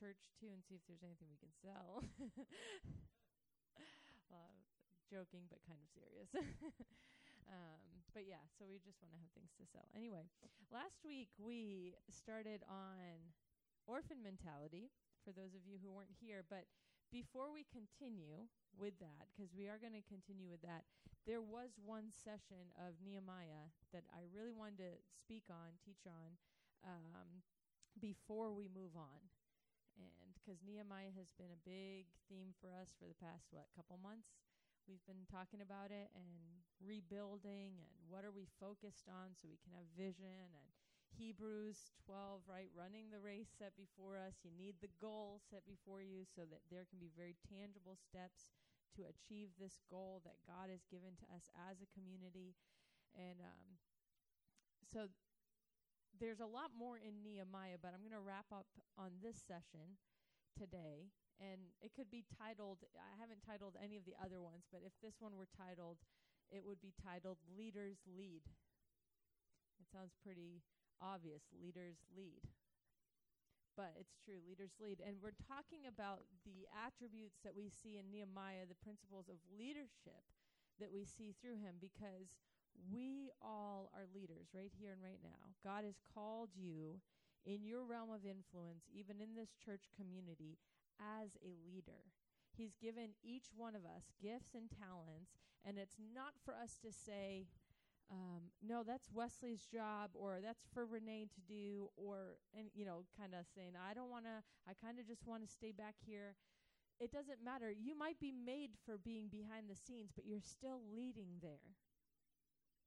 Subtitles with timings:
[0.00, 2.00] church too and see if there's anything we can sell.
[4.32, 4.56] uh,
[5.12, 6.32] joking, but kind of serious.
[7.52, 7.84] um,
[8.16, 9.84] but yeah, so we just want to have things to sell.
[9.92, 10.24] Anyway,
[10.72, 13.36] last week we started on
[13.84, 14.88] orphan mentality
[15.20, 16.40] for those of you who weren't here.
[16.48, 16.64] But
[17.12, 20.88] before we continue with that, because we are going to continue with that,
[21.28, 24.90] there was one session of Nehemiah that I really wanted to
[25.20, 26.38] speak on, teach on,
[26.86, 27.44] um,
[28.00, 29.20] before we move on.
[30.40, 34.32] Because Nehemiah has been a big theme for us for the past, what, couple months?
[34.88, 36.32] We've been talking about it and
[36.80, 40.66] rebuilding and what are we focused on so we can have vision and
[41.12, 42.72] Hebrews 12, right?
[42.72, 44.40] Running the race set before us.
[44.40, 48.48] You need the goal set before you so that there can be very tangible steps
[48.96, 52.56] to achieve this goal that God has given to us as a community.
[53.12, 53.78] And um,
[54.88, 55.12] so
[56.16, 58.66] there's a lot more in Nehemiah, but I'm going to wrap up
[58.96, 60.00] on this session
[60.56, 61.10] today.
[61.40, 64.92] And it could be titled, I haven't titled any of the other ones, but if
[65.00, 65.96] this one were titled,
[66.52, 68.44] it would be titled Leaders Lead.
[69.80, 70.60] It sounds pretty
[71.00, 71.48] obvious.
[71.56, 72.44] Leaders lead.
[73.76, 75.00] But it's true, leaders lead.
[75.00, 80.20] And we're talking about the attributes that we see in Nehemiah, the principles of leadership
[80.76, 82.36] that we see through him, because
[82.92, 85.56] we all are leaders right here and right now.
[85.64, 87.00] God has called you
[87.44, 90.58] in your realm of influence, even in this church community,
[91.00, 92.12] as a leader.
[92.56, 95.32] He's given each one of us gifts and talents,
[95.64, 97.46] and it's not for us to say,
[98.10, 103.06] um, no, that's Wesley's job, or that's for Renee to do, or and you know,
[103.16, 104.42] kind of saying, I don't want to.
[104.68, 106.34] I kind of just want to stay back here.
[106.98, 107.70] It doesn't matter.
[107.72, 111.72] You might be made for being behind the scenes, but you're still leading there.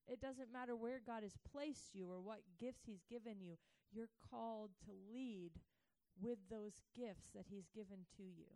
[0.08, 3.56] It doesn't matter where God has placed you or what gifts He's given you.
[3.94, 5.52] You're called to lead
[6.20, 8.50] with those gifts that He's given to you.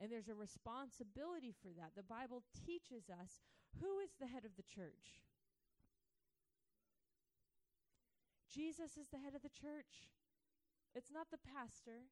[0.00, 1.98] And there's a responsibility for that.
[1.98, 3.42] The Bible teaches us
[3.82, 5.26] who is the head of the church.
[8.46, 10.08] Jesus is the head of the church.
[10.94, 12.06] It's not the pastor.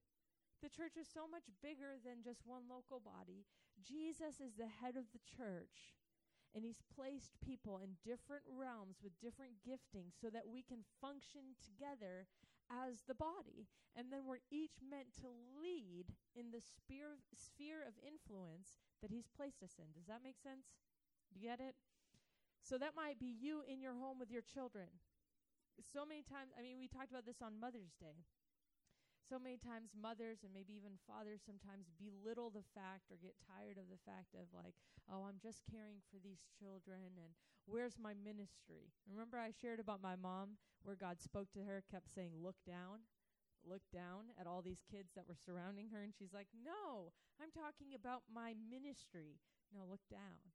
[0.62, 3.46] The church is so much bigger than just one local body.
[3.82, 5.94] Jesus is the head of the church.
[6.56, 11.52] And he's placed people in different realms with different giftings so that we can function
[11.60, 12.24] together
[12.72, 13.68] as the body.
[13.92, 15.28] And then we're each meant to
[15.60, 19.92] lead in the sphere, sphere of influence that he's placed us in.
[19.92, 20.72] Does that make sense?
[21.28, 21.76] You get it?
[22.64, 24.88] So that might be you in your home with your children
[25.82, 28.24] so many times, I mean, we talked about this on Mother's Day.
[29.26, 33.74] So many times, mothers and maybe even fathers sometimes belittle the fact or get tired
[33.74, 34.78] of the fact of, like,
[35.10, 37.34] oh, I'm just caring for these children and
[37.66, 38.94] where's my ministry?
[39.10, 43.02] Remember, I shared about my mom where God spoke to her, kept saying, look down,
[43.66, 46.06] look down at all these kids that were surrounding her.
[46.06, 47.10] And she's like, no,
[47.42, 49.42] I'm talking about my ministry.
[49.74, 50.54] No, look down.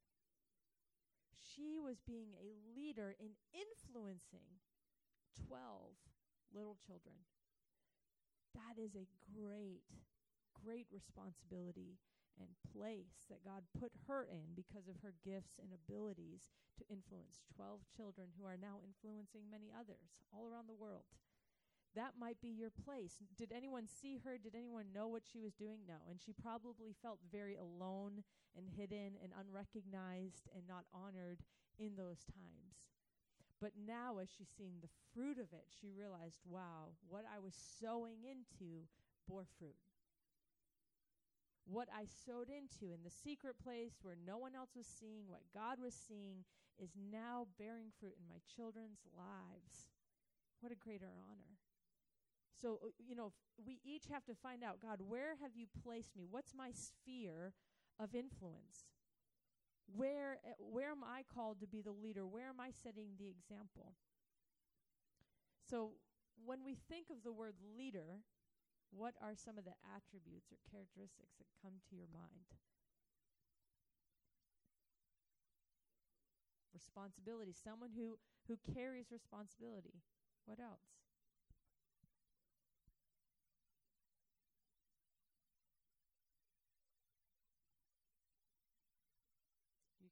[1.35, 4.63] She was being a leader in influencing
[5.35, 5.99] 12
[6.55, 7.27] little children.
[8.55, 9.83] That is a great,
[10.53, 11.99] great responsibility
[12.39, 17.43] and place that God put her in because of her gifts and abilities to influence
[17.55, 21.05] 12 children who are now influencing many others all around the world.
[21.95, 23.19] That might be your place.
[23.35, 24.37] Did anyone see her?
[24.37, 25.83] Did anyone know what she was doing?
[25.87, 25.99] No.
[26.09, 28.23] And she probably felt very alone
[28.55, 31.43] and hidden and unrecognized and not honored
[31.77, 32.79] in those times.
[33.61, 37.53] But now, as she's seeing the fruit of it, she realized, wow, what I was
[37.53, 38.89] sowing into
[39.29, 39.77] bore fruit.
[41.69, 45.45] What I sowed into in the secret place where no one else was seeing, what
[45.53, 46.43] God was seeing,
[46.81, 49.85] is now bearing fruit in my children's lives.
[50.59, 51.53] What a greater honor.
[52.59, 53.31] So, uh, you know,
[53.63, 56.25] we each have to find out God, where have you placed me?
[56.29, 57.53] What's my sphere
[57.99, 58.89] of influence?
[59.87, 62.25] Where, where am I called to be the leader?
[62.25, 63.93] Where am I setting the example?
[65.69, 65.91] So,
[66.43, 68.21] when we think of the word leader,
[68.91, 72.47] what are some of the attributes or characteristics that come to your mind?
[76.73, 78.17] Responsibility, someone who,
[78.47, 80.01] who carries responsibility.
[80.45, 80.81] What else?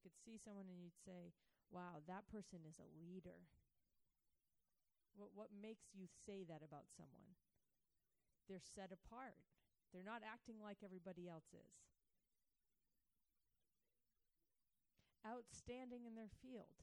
[0.01, 1.33] could see someone and you'd say,
[1.73, 3.49] wow, that person is a leader.
[5.17, 7.33] What, what makes you say that about someone?
[8.45, 9.41] They're set apart.
[9.89, 11.73] They're not acting like everybody else is.
[15.25, 16.77] Outstanding in their field.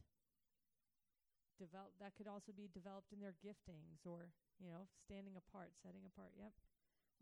[1.55, 6.03] Develop, that could also be developed in their giftings or, you know, standing apart, setting
[6.05, 6.35] apart.
[6.35, 6.53] Yep.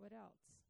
[0.01, 0.64] What else?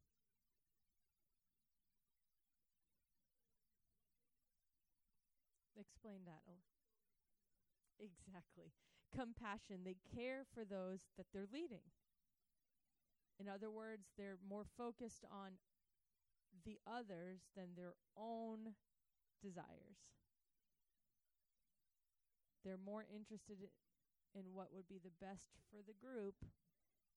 [5.85, 6.41] Explain that?
[6.49, 6.61] Oh.
[7.99, 8.73] Exactly.
[9.13, 9.83] Compassion.
[9.85, 11.85] They care for those that they're leading.
[13.39, 15.59] In other words, they're more focused on
[16.65, 18.75] the others than their own
[19.43, 19.99] desires.
[22.63, 23.57] They're more interested
[24.33, 26.35] in what would be the best for the group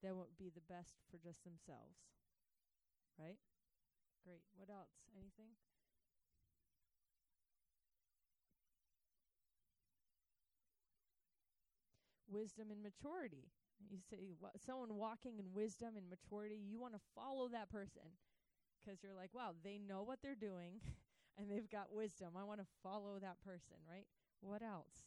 [0.03, 1.99] than what would be the best for just themselves.
[3.19, 3.39] Right?
[4.25, 4.43] Great.
[4.55, 4.93] What else?
[5.17, 5.57] Anything?
[12.31, 13.49] Wisdom and maturity.
[13.91, 14.35] You say
[14.65, 18.03] someone walking in wisdom and maturity, you want to follow that person
[18.79, 20.81] because you're like, wow, they know what they're doing
[21.39, 22.35] and they've got wisdom.
[22.37, 24.07] I want to follow that person, right?
[24.41, 25.07] What else?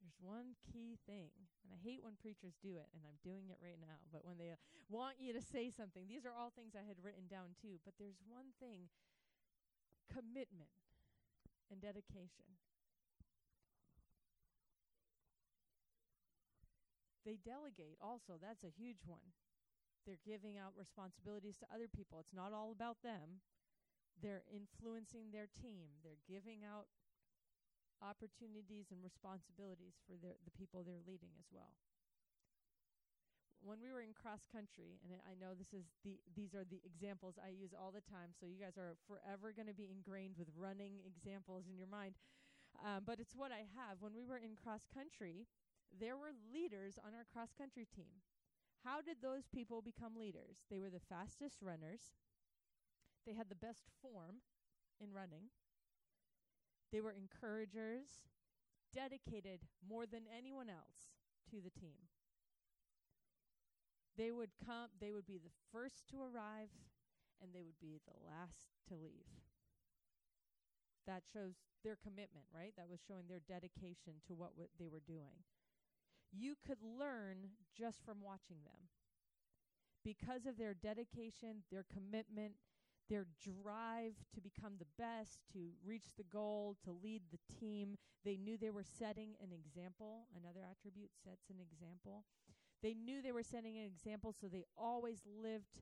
[0.00, 1.34] There's one key thing,
[1.64, 4.38] and I hate when preachers do it, and I'm doing it right now, but when
[4.38, 7.56] they uh, want you to say something, these are all things I had written down
[7.60, 8.88] too, but there's one thing
[10.06, 10.70] commitment
[11.70, 12.56] and dedication.
[17.26, 18.38] They delegate also.
[18.38, 19.34] That's a huge one.
[20.06, 22.22] They're giving out responsibilities to other people.
[22.22, 23.42] It's not all about them.
[24.22, 25.98] They're influencing their team.
[26.06, 26.86] They're giving out
[27.98, 31.74] opportunities and responsibilities for their, the people they're leading as well.
[33.64, 36.80] When we were in cross country, and I know this is the these are the
[36.84, 40.38] examples I use all the time, so you guys are forever going to be ingrained
[40.38, 42.14] with running examples in your mind.
[42.84, 43.98] Um, but it's what I have.
[44.04, 45.48] When we were in cross country,
[45.88, 48.22] there were leaders on our cross country team.
[48.84, 50.62] How did those people become leaders?
[50.70, 52.14] They were the fastest runners.
[53.26, 54.44] They had the best form
[55.00, 55.50] in running.
[56.92, 58.30] They were encouragers,
[58.94, 61.10] dedicated more than anyone else
[61.50, 62.06] to the team.
[64.16, 66.70] They would come, they would be the first to arrive,
[67.42, 69.28] and they would be the last to leave.
[71.06, 71.54] That shows
[71.84, 72.74] their commitment, right?
[72.76, 75.44] That was showing their dedication to what w- they were doing
[76.32, 78.88] you could learn just from watching them.
[80.04, 82.52] Because of their dedication, their commitment,
[83.08, 88.36] their drive to become the best, to reach the goal, to lead the team, they
[88.36, 90.26] knew they were setting an example.
[90.36, 92.24] Another attribute sets an example.
[92.82, 95.80] They knew they were setting an example, so they always lived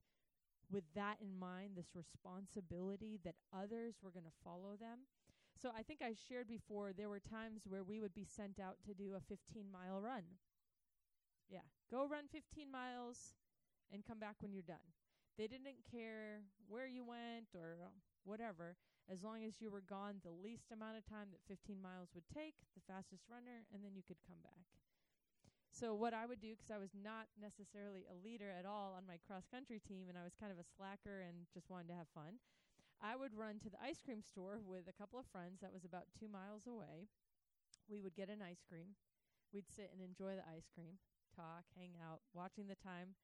[0.70, 5.06] with that in mind this responsibility that others were going to follow them.
[5.60, 8.76] So I think I shared before there were times where we would be sent out
[8.86, 10.22] to do a 15 mile run.
[11.48, 13.34] Yeah, go run 15 miles
[13.92, 14.82] and come back when you're done.
[15.38, 17.90] They didn't care where you went or
[18.24, 18.76] whatever,
[19.10, 22.26] as long as you were gone the least amount of time that 15 miles would
[22.32, 24.83] take, the fastest runner, and then you could come back.
[25.74, 29.10] So what I would do, because I was not necessarily a leader at all on
[29.10, 31.98] my cross country team, and I was kind of a slacker and just wanted to
[31.98, 32.38] have fun,
[33.02, 35.82] I would run to the ice cream store with a couple of friends that was
[35.82, 37.10] about two miles away.
[37.90, 38.94] We would get an ice cream.
[39.50, 41.02] We'd sit and enjoy the ice cream,
[41.34, 43.18] talk, hang out, watching the time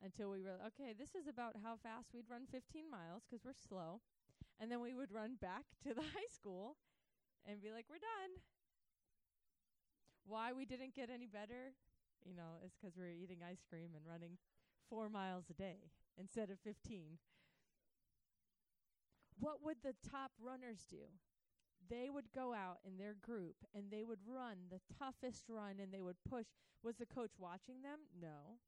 [0.00, 3.60] until we were okay, this is about how fast we'd run 15 miles because we're
[3.60, 4.00] slow.
[4.56, 6.80] And then we would run back to the high school
[7.44, 8.40] and be like, we're done.
[10.26, 11.72] Why we didn't get any better,
[12.24, 14.38] you know, is because we were eating ice cream and running
[14.88, 17.18] four miles a day instead of 15
[19.38, 21.10] what would the top runners do?
[21.90, 25.92] They would go out in their group and they would run the toughest run and
[25.92, 26.46] they would push.
[26.82, 28.08] Was the coach watching them?
[28.20, 28.60] No.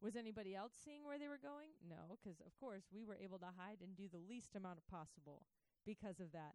[0.00, 1.72] Was anybody else seeing where they were going?
[1.88, 4.86] No, because of course we were able to hide and do the least amount of
[4.86, 5.42] possible
[5.84, 6.54] because of that.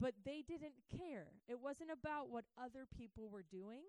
[0.00, 1.34] But they didn't care.
[1.48, 3.82] It wasn't about what other people were doing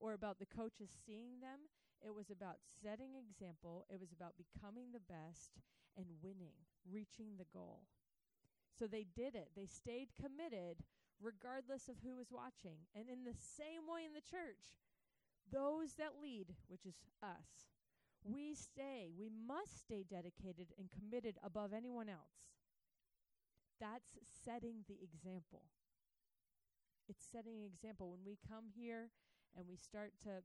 [0.00, 1.70] or about the coaches seeing them.
[2.04, 3.86] It was about setting example.
[3.88, 5.54] It was about becoming the best
[5.96, 7.86] and winning, reaching the goal.
[8.78, 9.50] So they did it.
[9.56, 10.84] They stayed committed
[11.22, 12.76] regardless of who was watching.
[12.94, 14.76] And in the same way in the church,
[15.50, 17.70] those that lead, which is us,
[18.24, 22.55] we stay, we must stay dedicated and committed above anyone else.
[23.80, 25.62] That's setting the example.
[27.08, 28.10] It's setting an example.
[28.10, 29.10] When we come here
[29.56, 30.42] and we start to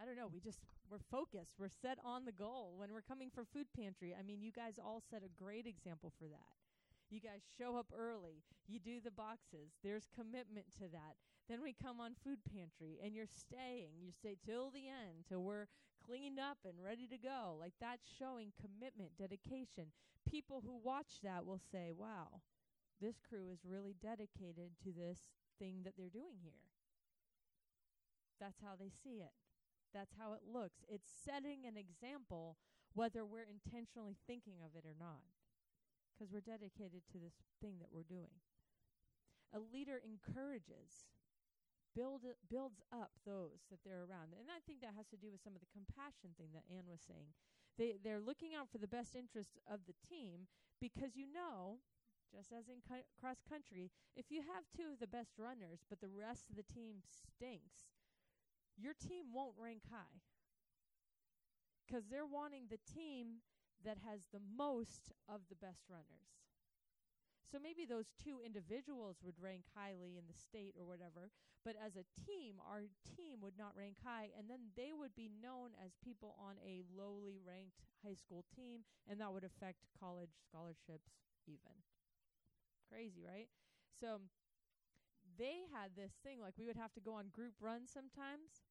[0.00, 0.58] I don't know, we just
[0.90, 1.54] we're focused.
[1.58, 2.74] We're set on the goal.
[2.76, 6.12] When we're coming for food pantry, I mean, you guys all set a great example
[6.18, 6.54] for that.
[7.10, 8.42] You guys show up early.
[8.66, 9.78] You do the boxes.
[9.82, 11.14] There's commitment to that.
[11.48, 14.00] Then we come on food pantry and you're staying.
[14.00, 15.68] You stay till the end till we're
[16.06, 17.56] cleaned up and ready to go.
[17.58, 19.92] Like that's showing commitment, dedication.
[20.28, 22.42] People who watch that will say, "Wow,
[23.00, 25.20] this crew is really dedicated to this
[25.58, 26.62] thing that they're doing here."
[28.40, 29.32] That's how they see it.
[29.92, 30.84] That's how it looks.
[30.88, 32.56] It's setting an example
[32.94, 35.22] whether we're intentionally thinking of it or not.
[36.14, 38.40] because we're dedicated to this thing that we're doing.
[39.52, 41.08] A leader encourages,
[41.94, 44.34] build builds up those that they're around.
[44.34, 46.90] And I think that has to do with some of the compassion thing that Anne
[46.90, 47.32] was saying.
[47.78, 50.50] They they're looking out for the best interests of the team
[50.82, 51.78] because you know,
[52.30, 56.00] just as in cu- cross country, if you have two of the best runners but
[56.02, 57.90] the rest of the team stinks,
[58.76, 60.18] your team won't rank high.
[61.90, 63.42] Cuz they're wanting the team
[63.84, 66.43] that has the most of the best runners.
[67.50, 71.30] So maybe those two individuals would rank highly in the state or whatever,
[71.64, 75.30] but as a team, our team would not rank high, and then they would be
[75.42, 80.34] known as people on a lowly ranked high school team, and that would affect college
[80.42, 81.14] scholarships
[81.46, 81.84] even.
[82.88, 83.48] Crazy, right?
[84.00, 84.20] So
[85.38, 88.62] they had this thing like we would have to go on group runs sometimes.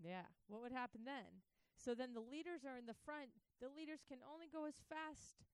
[0.00, 1.44] Yeah, what would happen then?
[1.76, 3.30] So then the leaders are in the front.
[3.60, 5.44] The leaders can only go as fast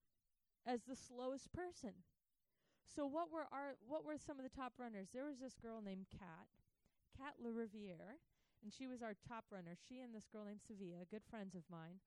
[0.65, 1.93] as the slowest person.
[2.89, 5.09] So what were our what were some of the top runners?
[5.13, 6.49] There was this girl named Kat,
[7.15, 8.17] Kat LaRiviere,
[8.63, 9.77] and she was our top runner.
[9.77, 12.01] She and this girl named Sevilla, good friends of mine.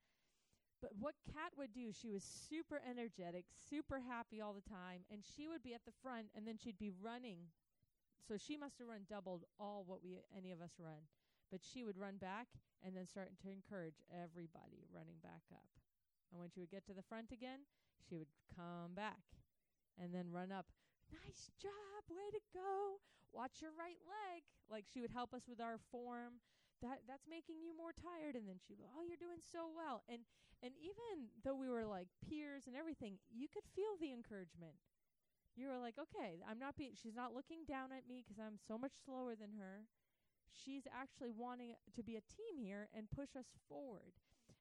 [0.82, 5.22] But what Kat would do, she was super energetic, super happy all the time, and
[5.22, 7.54] she would be at the front and then she'd be running.
[8.26, 11.06] So she must have run doubled all what we any of us run.
[11.50, 12.48] But she would run back
[12.82, 15.70] and then start to encourage everybody running back up.
[16.32, 17.60] And when she would get to the front again,
[18.08, 19.22] she would come back
[20.00, 20.66] and then run up.
[21.12, 23.00] Nice job, way to go.
[23.32, 24.42] Watch your right leg.
[24.68, 26.40] Like she would help us with our form.
[26.80, 30.02] That that's making you more tired and then she'd go, "Oh, you're doing so well."
[30.08, 30.24] And
[30.62, 34.74] and even though we were like peers and everything, you could feel the encouragement.
[35.54, 38.58] You were like, "Okay, I'm not being she's not looking down at me cuz I'm
[38.58, 39.86] so much slower than her.
[40.50, 44.12] She's actually wanting to be a team here and push us forward."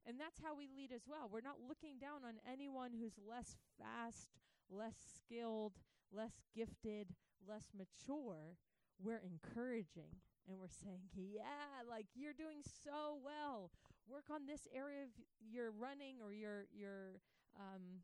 [0.07, 1.29] And that's how we lead as well.
[1.31, 4.29] We're not looking down on anyone who's less fast
[4.71, 5.73] less skilled,
[6.11, 7.13] less gifted,
[7.47, 8.55] less mature,
[9.03, 13.71] we're encouraging and we're saying, "Yeah, like you're doing so well.
[14.07, 17.21] Work on this area of your running or your your
[17.55, 18.01] um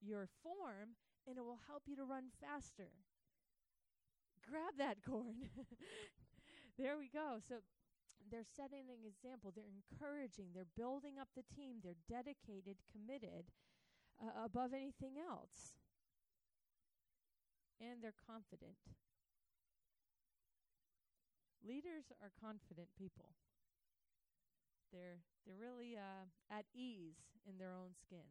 [0.00, 2.90] your form and it will help you to run faster."
[4.48, 5.48] Grab that corn.
[6.78, 7.38] there we go.
[7.46, 7.56] So
[8.30, 9.52] they're setting an example.
[9.52, 10.54] They're encouraging.
[10.54, 11.82] They're building up the team.
[11.82, 13.50] They're dedicated, committed
[14.22, 15.74] uh, above anything else
[17.80, 18.76] and they're confident.
[21.64, 23.32] Leaders are confident people.
[24.92, 27.16] They're they're really uh, at ease
[27.48, 28.24] in their own skin.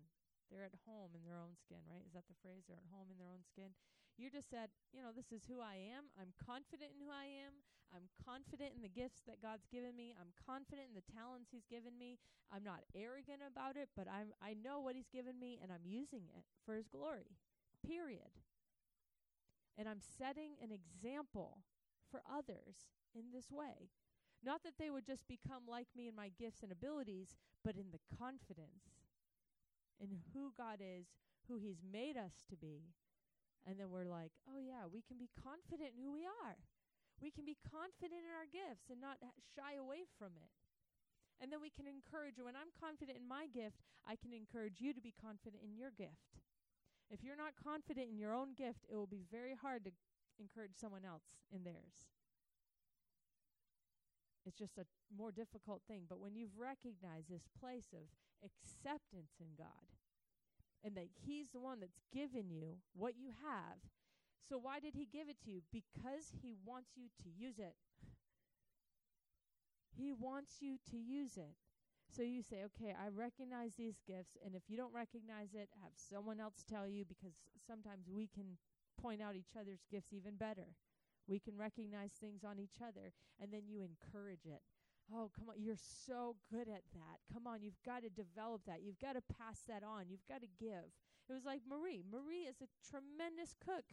[0.50, 2.02] They're at home in their own skin, right?
[2.06, 2.66] Is that the phrase?
[2.66, 3.74] They're at home in their own skin.
[4.20, 6.12] You just said, you know, this is who I am.
[6.20, 7.64] I'm confident in who I am.
[7.96, 10.12] I'm confident in the gifts that God's given me.
[10.12, 12.20] I'm confident in the talents He's given me.
[12.52, 15.88] I'm not arrogant about it, but I'm I know what He's given me and I'm
[15.88, 17.40] using it for His glory.
[17.80, 18.36] Period
[19.80, 21.64] and I'm setting an example
[22.12, 23.88] for others in this way.
[24.44, 27.92] Not that they would just become like me in my gifts and abilities, but in
[27.92, 29.08] the confidence
[30.00, 31.08] in who God is,
[31.48, 32.92] who He's made us to be.
[33.68, 36.58] And then we're like, oh, yeah, we can be confident in who we are.
[37.20, 39.20] We can be confident in our gifts and not
[39.52, 40.52] shy away from it.
[41.40, 44.92] And then we can encourage, when I'm confident in my gift, I can encourage you
[44.96, 46.40] to be confident in your gift.
[47.12, 49.92] If you're not confident in your own gift, it will be very hard to
[50.40, 52.08] encourage someone else in theirs.
[54.46, 56.08] It's just a more difficult thing.
[56.08, 58.08] But when you've recognized this place of
[58.44, 59.99] acceptance in God,
[60.84, 63.80] and that He's the one that's given you what you have,
[64.48, 65.62] so why did He give it to you?
[65.72, 67.76] Because He wants you to use it.
[69.92, 71.56] He wants you to use it.
[72.10, 75.94] So you say, okay, I recognize these gifts, and if you don't recognize it, have
[75.96, 77.34] someone else tell you because
[77.68, 78.58] sometimes we can
[79.00, 80.74] point out each other's gifts even better.
[81.28, 84.64] We can recognize things on each other, and then you encourage it.
[85.10, 87.18] Oh, come on, you're so good at that.
[87.34, 88.86] Come on, you've got to develop that.
[88.86, 90.06] You've got to pass that on.
[90.06, 90.86] You've got to give.
[91.30, 92.06] It was like Marie.
[92.06, 93.86] Marie is a tremendous cook.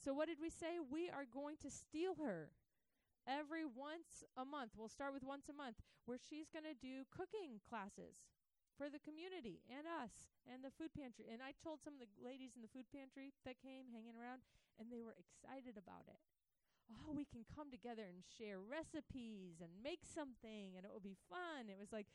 [0.00, 0.80] So, what did we say?
[0.80, 2.48] We are going to steal her
[3.28, 4.72] every once a month.
[4.72, 5.76] We'll start with once a month
[6.08, 8.24] where she's going to do cooking classes
[8.80, 11.28] for the community and us and the food pantry.
[11.28, 14.40] And I told some of the ladies in the food pantry that came hanging around,
[14.80, 16.20] and they were excited about it.
[16.88, 21.20] Oh, we can come together and share recipes and make something, and it will be
[21.28, 21.68] fun.
[21.68, 22.08] It was like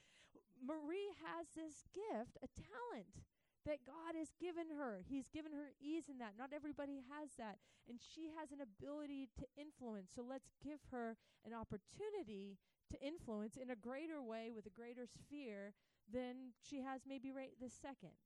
[0.58, 3.22] Marie has this gift, a talent
[3.66, 5.06] that God has given her.
[5.08, 6.34] He's given her ease in that.
[6.38, 7.58] Not everybody has that.
[7.88, 10.12] And she has an ability to influence.
[10.16, 11.16] So let's give her
[11.46, 12.58] an opportunity
[12.92, 15.74] to influence in a greater way with a greater sphere
[16.12, 18.18] than she has maybe right this second.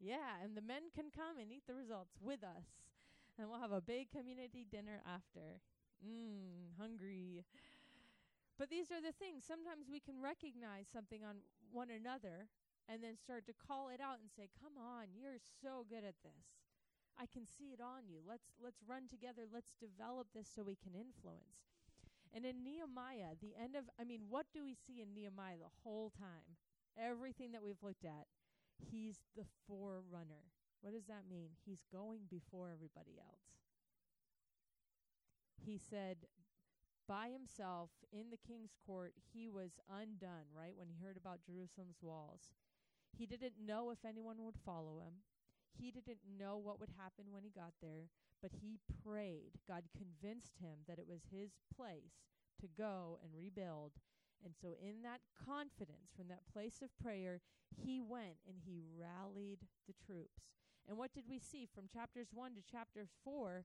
[0.00, 2.87] Yeah, and the men can come and eat the results with us.
[3.38, 5.62] And we'll have a big community dinner after.
[6.02, 7.44] Mmm, hungry.
[8.58, 9.46] But these are the things.
[9.46, 12.50] Sometimes we can recognize something on one another
[12.90, 16.18] and then start to call it out and say, "Come on, you're so good at
[16.22, 16.66] this.
[17.16, 18.18] I can see it on you.
[18.26, 19.46] Let's let's run together.
[19.46, 21.70] Let's develop this so we can influence."
[22.34, 25.70] And in Nehemiah, the end of I mean, what do we see in Nehemiah the
[25.84, 26.58] whole time?
[26.96, 28.26] Everything that we've looked at.
[28.78, 30.57] He's the forerunner.
[30.80, 31.50] What does that mean?
[31.64, 33.58] He's going before everybody else.
[35.58, 36.26] He said,
[37.08, 40.76] by himself in the king's court, he was undone, right?
[40.76, 42.52] When he heard about Jerusalem's walls.
[43.16, 45.24] He didn't know if anyone would follow him.
[45.72, 48.10] He didn't know what would happen when he got there,
[48.42, 49.58] but he prayed.
[49.66, 52.28] God convinced him that it was his place
[52.60, 53.92] to go and rebuild.
[54.44, 57.40] And so, in that confidence, from that place of prayer,
[57.74, 60.42] he went and he rallied the troops.
[60.88, 63.64] And what did we see from chapters 1 to chapter 4?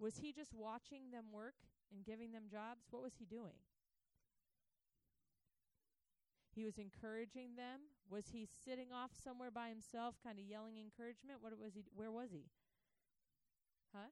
[0.00, 1.54] Was he just watching them work?
[1.92, 3.58] and giving them jobs, what was he doing?
[6.54, 7.94] He was encouraging them.
[8.10, 11.38] Was he sitting off somewhere by himself, kind of yelling encouragement?
[11.40, 11.86] What was he?
[11.94, 12.50] Where was he?
[13.94, 14.10] Huh?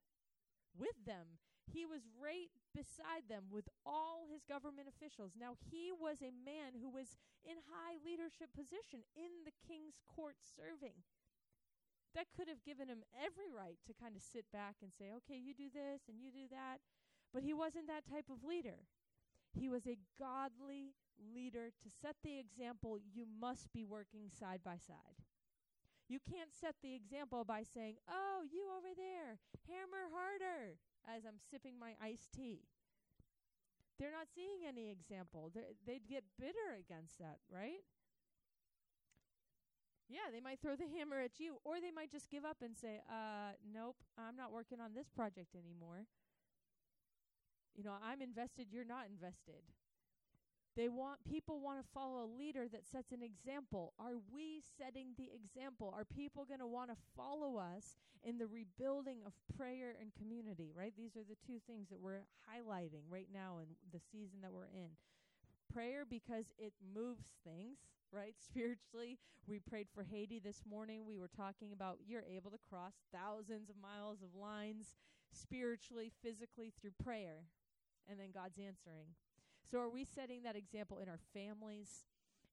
[0.78, 1.42] With them.
[1.66, 5.36] He was right beside them with all his government officials.
[5.36, 10.40] Now, he was a man who was in high leadership position in the king's court
[10.40, 11.04] serving.
[12.18, 15.38] That could have given him every right to kind of sit back and say, okay,
[15.38, 16.82] you do this and you do that.
[17.30, 18.90] But he wasn't that type of leader.
[19.54, 21.70] He was a godly leader.
[21.70, 25.22] To set the example, you must be working side by side.
[26.10, 29.38] You can't set the example by saying, Oh, you over there,
[29.70, 30.74] hammer harder,
[31.06, 32.66] as I'm sipping my iced tea.
[33.94, 35.52] They're not seeing any example.
[35.54, 37.86] They're, they'd get bitter against that, right?
[40.08, 42.76] Yeah, they might throw the hammer at you, or they might just give up and
[42.76, 46.08] say, uh, Nope, I'm not working on this project anymore.
[47.76, 49.62] You know, I'm invested, you're not invested.
[50.76, 53.94] They want people want to follow a leader that sets an example.
[53.98, 55.92] Are we setting the example?
[55.94, 60.70] Are people going to want to follow us in the rebuilding of prayer and community,
[60.76, 60.92] right?
[60.96, 64.70] These are the two things that we're highlighting right now in the season that we're
[64.70, 64.94] in.
[65.72, 67.78] Prayer because it moves things,
[68.12, 68.34] right?
[68.44, 71.04] Spiritually, we prayed for Haiti this morning.
[71.06, 74.96] We were talking about you're able to cross thousands of miles of lines
[75.32, 77.44] spiritually, physically through prayer,
[78.08, 79.14] and then God's answering.
[79.70, 82.04] So, are we setting that example in our families,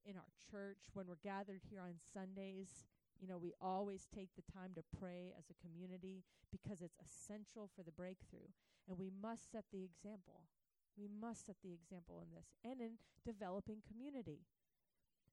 [0.05, 2.85] in our church, when we're gathered here on Sundays?
[3.21, 7.69] You know, we always take the time to pray as a community because it's essential
[7.75, 8.51] for the breakthrough.
[8.89, 10.43] And we must set the example.
[10.97, 14.43] We must set the example in this and in developing community.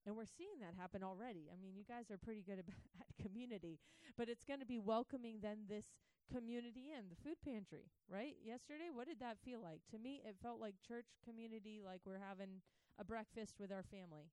[0.06, 1.46] And we're seeing that happen already.
[1.52, 2.58] I mean, you guys are pretty good
[3.00, 3.78] at community,
[4.18, 5.86] but it's going to be welcoming then this
[6.30, 8.34] community in the food pantry, right?
[8.44, 9.80] Yesterday, what did that feel like?
[9.92, 12.62] To me, it felt like church community, like we're having
[12.98, 14.30] a breakfast with our family.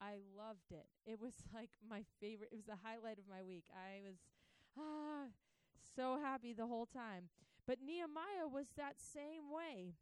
[0.00, 0.86] I loved it.
[1.06, 2.50] It was like my favorite.
[2.52, 3.64] It was the highlight of my week.
[3.72, 4.16] I was
[4.78, 5.28] ah
[5.96, 7.28] so happy the whole time.
[7.66, 9.94] But Nehemiah was that same way.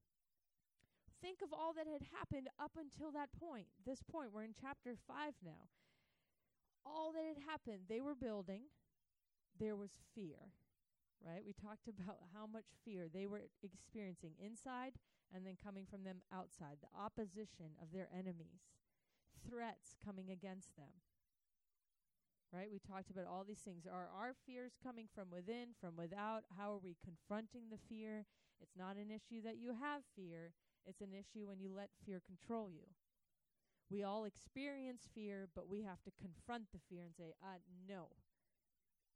[1.23, 3.67] Think of all that had happened up until that point.
[3.87, 5.71] This point, we're in chapter 5 now.
[6.85, 8.63] All that had happened, they were building.
[9.59, 10.53] There was fear
[11.25, 11.43] right?
[11.47, 14.99] We talked about how much fear they were experiencing inside
[15.35, 18.69] and then coming from them outside, the opposition of their enemies,
[19.49, 21.01] threats coming against them.
[22.53, 22.69] Right?
[22.71, 23.87] We talked about all these things.
[23.89, 26.45] Are our fears coming from within, from without?
[26.59, 28.27] How are we confronting the fear?
[28.61, 30.53] It's not an issue that you have fear,
[30.87, 32.87] it's an issue when you let fear control you.
[33.91, 38.09] We all experience fear, but we have to confront the fear and say, uh, no,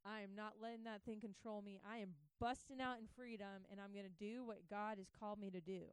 [0.05, 1.81] I am not letting that thing control me.
[1.81, 5.39] I am busting out in freedom and I'm going to do what God has called
[5.39, 5.89] me to do.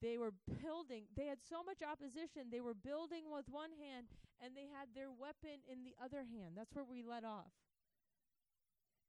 [0.00, 2.50] They were building, they had so much opposition.
[2.50, 4.08] They were building with one hand
[4.42, 6.56] and they had their weapon in the other hand.
[6.56, 7.54] That's where we let off.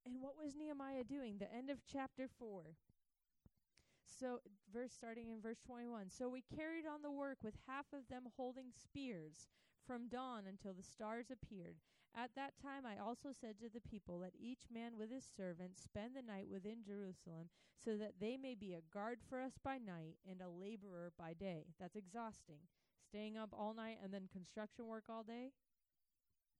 [0.05, 1.37] And what was Nehemiah doing?
[1.39, 2.75] The end of chapter 4.
[4.19, 4.39] So,
[4.71, 6.09] verse starting in verse 21.
[6.09, 9.47] So we carried on the work with half of them holding spears
[9.85, 11.75] from dawn until the stars appeared.
[12.15, 15.77] At that time I also said to the people, Let each man with his servant
[15.77, 17.49] spend the night within Jerusalem,
[17.83, 21.33] so that they may be a guard for us by night and a laborer by
[21.33, 21.65] day.
[21.79, 22.69] That's exhausting.
[23.09, 25.51] Staying up all night and then construction work all day?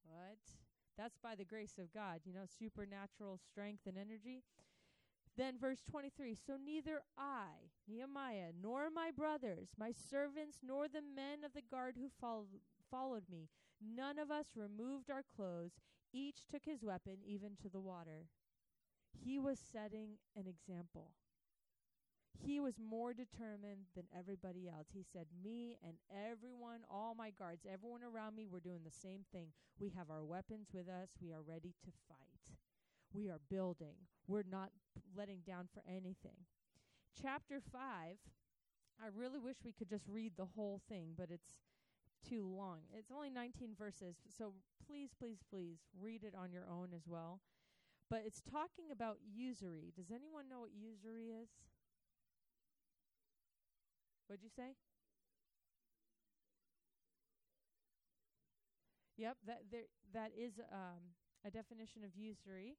[0.04, 0.42] What?
[0.98, 4.44] That's by the grace of God, you know, supernatural strength and energy.
[5.36, 11.43] Then, verse 23 So neither I, Nehemiah, nor my brothers, my servants, nor the men
[11.43, 12.48] of the guard who followed,
[12.91, 13.50] followed me
[13.82, 15.74] None of us removed our clothes.
[16.13, 18.28] Each took his weapon, even to the water.
[19.12, 21.12] He was setting an example.
[22.46, 24.88] He was more determined than everybody else.
[24.93, 29.26] He said, Me and everyone, all my guards, everyone around me, we're doing the same
[29.32, 29.50] thing.
[29.80, 31.10] We have our weapons with us.
[31.22, 32.58] We are ready to fight.
[33.13, 33.95] We are building.
[34.28, 34.71] We're not
[35.15, 36.45] letting down for anything.
[37.21, 37.80] Chapter 5,
[39.02, 41.54] I really wish we could just read the whole thing, but it's
[42.28, 42.80] too long.
[42.97, 44.54] It's only 19 verses, so
[44.88, 47.41] please, please, please read it on your own as well.
[48.10, 49.93] But it's talking about usury.
[49.95, 51.49] Does anyone know what usury is?
[54.28, 54.76] What'd you say?
[59.17, 61.13] Yep, that there that is um,
[61.45, 62.78] a definition of usury.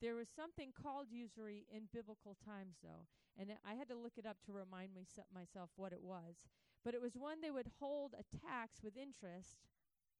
[0.00, 3.06] There was something called usury in biblical times, though,
[3.36, 6.46] and I had to look it up to remind me, myself what it was.
[6.84, 9.58] But it was when they would hold a tax with interest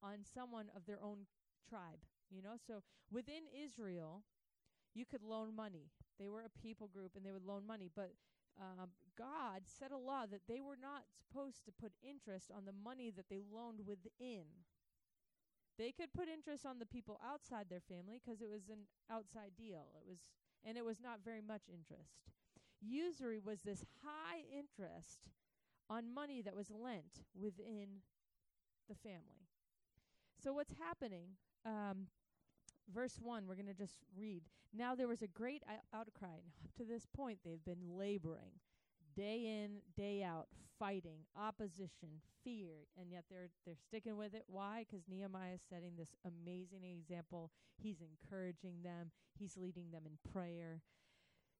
[0.03, 1.27] on someone of their own
[1.69, 2.03] tribe.
[2.31, 4.23] You know, so within Israel,
[4.95, 5.91] you could loan money.
[6.19, 8.11] They were a people group, and they would loan money, but
[8.61, 12.73] um, God set a law that they were not supposed to put interest on the
[12.73, 14.67] money that they loaned within.
[15.79, 19.53] They could put interest on the people outside their family because it was an outside
[19.57, 19.87] deal.
[19.95, 20.19] It was
[20.67, 22.19] and it was not very much interest.
[22.81, 25.21] Usury was this high interest
[25.88, 28.03] on money that was lent within
[28.88, 29.47] the family.
[30.43, 31.31] So what's happening?
[31.64, 32.09] Um,
[32.93, 34.43] verse 1, we're going to just read.
[34.77, 35.62] Now there was a great
[35.95, 36.41] outcry.
[36.64, 38.61] Up to this point, they've been laboring
[39.18, 40.46] day in, day out,
[40.78, 44.44] fighting, opposition, fear, and yet they're they're sticking with it.
[44.46, 44.87] Why?
[44.88, 47.50] Because Nehemiah is setting this amazing example.
[47.76, 49.11] He's encouraging them.
[49.37, 50.83] He's leading them in prayer.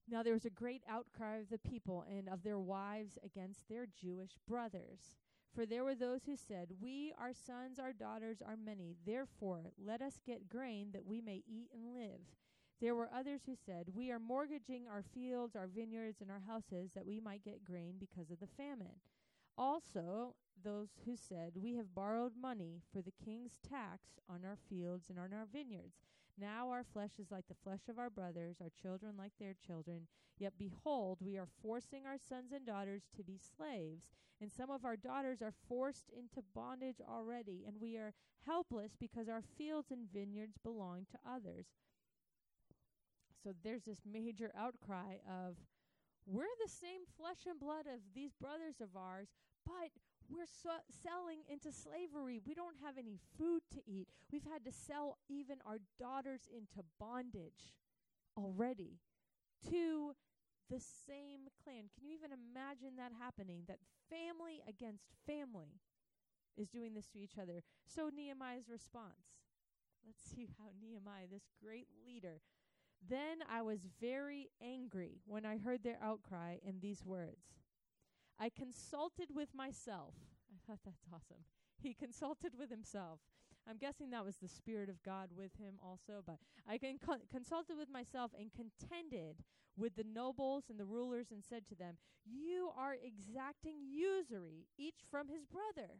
[0.09, 3.87] Now there was a great outcry of the people and of their wives against their
[3.87, 5.17] Jewish brothers.
[5.53, 8.97] For there were those who said, We, our sons, our daughters, are many.
[9.05, 12.21] Therefore, let us get grain that we may eat and live.
[12.81, 16.91] There were others who said, We are mortgaging our fields, our vineyards, and our houses
[16.95, 19.01] that we might get grain because of the famine.
[19.57, 25.11] Also, those who said, We have borrowed money for the king's tax on our fields
[25.11, 25.97] and on our vineyards.
[26.41, 30.07] Now our flesh is like the flesh of our brothers, our children like their children.
[30.39, 34.05] Yet behold, we are forcing our sons and daughters to be slaves,
[34.41, 38.15] and some of our daughters are forced into bondage already, and we are
[38.47, 41.67] helpless because our fields and vineyards belong to others.
[43.43, 45.57] So there's this major outcry of
[46.27, 49.29] we're the same flesh and blood of these brothers of ours,
[49.65, 49.91] but
[50.29, 52.41] we're so selling into slavery.
[52.45, 54.09] We don't have any food to eat.
[54.31, 57.73] We've had to sell even our daughters into bondage
[58.37, 59.01] already
[59.71, 60.13] to
[60.69, 61.89] the same clan.
[61.97, 63.65] Can you even imagine that happening?
[63.67, 63.81] That
[64.13, 65.81] family against family
[66.59, 67.63] is doing this to each other.
[67.87, 69.49] So Nehemiah's response.
[70.05, 72.41] Let's see how Nehemiah, this great leader,
[73.07, 77.59] then I was very angry when I heard their outcry in these words.
[78.39, 80.15] I consulted with myself.
[80.53, 81.45] I thought that's awesome.
[81.81, 83.21] He consulted with himself.
[83.69, 87.77] I'm guessing that was the Spirit of God with him also, but I con- consulted
[87.77, 89.45] with myself and contended
[89.77, 95.01] with the nobles and the rulers and said to them, You are exacting usury, each
[95.11, 95.91] from his brother.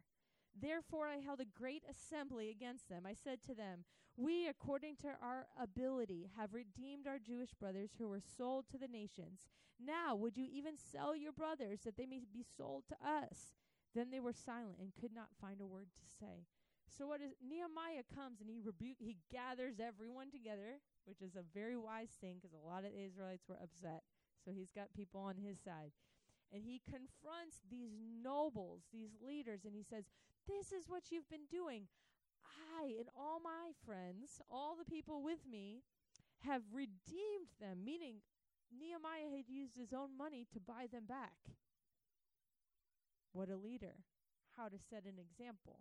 [0.59, 3.05] Therefore I held a great assembly against them.
[3.05, 3.85] I said to them,
[4.17, 8.87] We, according to our ability, have redeemed our Jewish brothers who were sold to the
[8.87, 9.47] nations.
[9.79, 13.55] Now would you even sell your brothers that they may be sold to us?
[13.95, 16.45] Then they were silent and could not find a word to say.
[16.89, 21.45] So what is Nehemiah comes and he rebuke he gathers everyone together, which is a
[21.53, 24.03] very wise thing because a lot of the Israelites were upset.
[24.43, 25.91] So he's got people on his side.
[26.53, 27.91] And he confronts these
[28.23, 30.05] nobles, these leaders, and he says,
[30.47, 31.87] This is what you've been doing.
[32.81, 35.83] I and all my friends, all the people with me,
[36.45, 38.17] have redeemed them, meaning
[38.71, 41.37] Nehemiah had used his own money to buy them back.
[43.33, 43.95] What a leader.
[44.57, 45.79] How to set an example.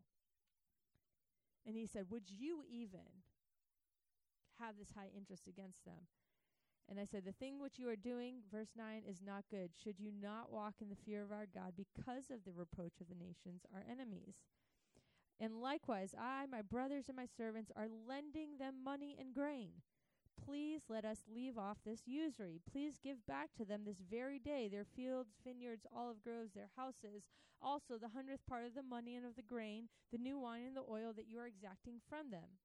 [1.66, 3.24] And he said, Would you even
[4.61, 6.09] have this high interest against them?
[6.88, 9.70] And I said, The thing which you are doing, verse 9, is not good.
[9.83, 13.09] Should you not walk in the fear of our God because of the reproach of
[13.09, 14.35] the nations, our enemies?
[15.40, 19.70] And likewise, I, my brothers, and my servants are lending them money and grain.
[20.44, 22.61] Please let us leave off this usury.
[22.70, 27.24] Please give back to them this very day their fields, vineyards, olive groves, their houses,
[27.61, 30.77] also the hundredth part of the money and of the grain, the new wine and
[30.77, 32.59] the oil that you are exacting from them.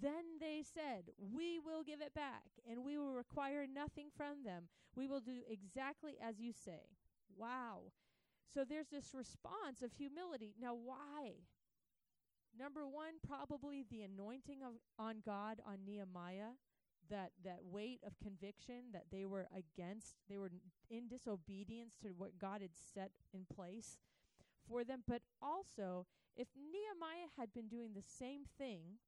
[0.00, 4.64] Then they said, We will give it back, and we will require nothing from them.
[4.96, 6.88] We will do exactly as you say.
[7.36, 7.92] Wow.
[8.52, 10.54] So there's this response of humility.
[10.60, 11.34] Now, why?
[12.56, 16.54] Number one, probably the anointing of on God on Nehemiah,
[17.10, 20.50] that that weight of conviction that they were against, they were
[20.88, 23.98] in disobedience to what God had set in place
[24.68, 25.02] for them.
[25.06, 28.98] But also, if Nehemiah had been doing the same thing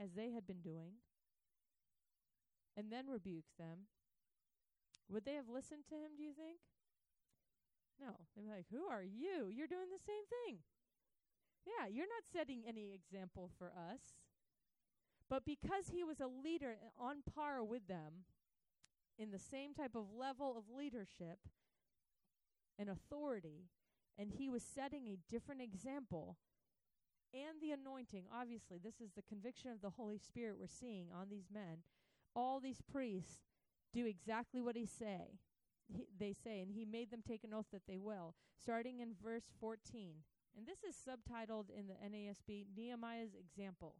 [0.00, 1.00] as they had been doing,
[2.76, 3.88] and then rebuked them,
[5.08, 6.12] would they have listened to him?
[6.16, 6.58] Do you think?
[8.00, 9.48] No, they'd be like, "Who are you?
[9.48, 10.62] You're doing the same thing."
[11.64, 14.00] Yeah, you're not setting any example for us.
[15.28, 18.24] But because he was a leader on par with them,
[19.18, 21.38] in the same type of level of leadership
[22.78, 23.70] and authority,
[24.18, 26.36] and he was setting a different example,
[27.34, 31.28] and the anointing, obviously, this is the conviction of the Holy Spirit we're seeing on
[31.28, 31.78] these men.
[32.34, 33.40] All these priests
[33.92, 35.38] do exactly what he say.
[35.88, 38.34] He, they say, and he made them take an oath that they will.
[38.60, 40.14] Starting in verse 14.
[40.56, 43.96] And this is subtitled in the NASB Nehemiah's example,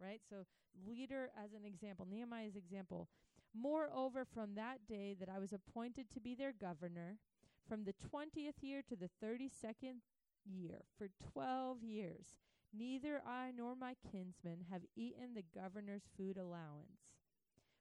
[0.00, 0.20] right?
[0.28, 0.44] So,
[0.86, 3.08] leader as an example, Nehemiah's example.
[3.54, 7.18] Moreover, from that day that I was appointed to be their governor,
[7.68, 10.00] from the 20th year to the 32nd
[10.44, 12.26] year, for 12 years,
[12.76, 17.10] neither I nor my kinsmen have eaten the governor's food allowance.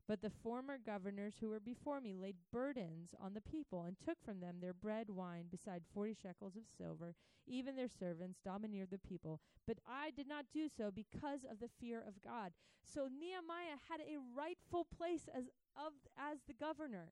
[0.08, 4.18] But the former governors who were before me laid burdens on the people, and took
[4.26, 7.14] from them their bread, wine, beside forty shekels of silver.
[7.46, 9.40] Even their servants domineered the people.
[9.68, 12.54] But I did not do so because of the fear of God.
[12.84, 15.44] So Nehemiah had a rightful place as
[15.78, 17.12] of as the governor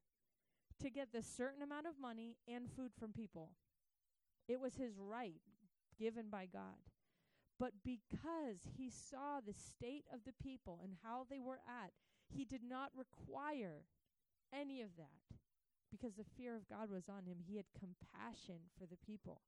[0.81, 3.51] to get this certain amount of money and food from people.
[4.47, 5.41] It was his right
[5.99, 6.77] given by God.
[7.59, 11.91] But because he saw the state of the people and how they were at,
[12.29, 13.85] he did not require
[14.53, 15.37] any of that
[15.89, 17.37] because the fear of God was on him.
[17.41, 19.41] He had compassion for the people.